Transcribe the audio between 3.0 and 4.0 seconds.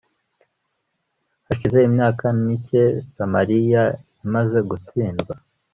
samariya